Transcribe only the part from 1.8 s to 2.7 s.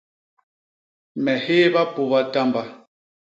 puba tamba.